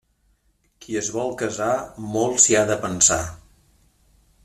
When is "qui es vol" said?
0.85-1.35